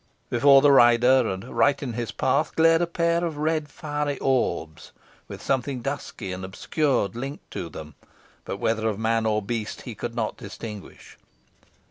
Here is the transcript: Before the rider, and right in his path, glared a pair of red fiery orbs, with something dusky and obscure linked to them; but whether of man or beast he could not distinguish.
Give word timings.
Before 0.31 0.63
the 0.63 0.71
rider, 0.71 1.29
and 1.29 1.43
right 1.55 1.77
in 1.83 1.93
his 1.93 2.11
path, 2.11 2.55
glared 2.55 2.81
a 2.81 2.87
pair 2.87 3.23
of 3.23 3.37
red 3.37 3.69
fiery 3.69 4.17
orbs, 4.17 4.93
with 5.27 5.43
something 5.43 5.83
dusky 5.83 6.31
and 6.33 6.43
obscure 6.43 7.07
linked 7.09 7.51
to 7.51 7.69
them; 7.69 7.93
but 8.43 8.57
whether 8.57 8.89
of 8.89 8.97
man 8.97 9.27
or 9.27 9.43
beast 9.43 9.83
he 9.83 9.93
could 9.93 10.15
not 10.15 10.37
distinguish. 10.37 11.19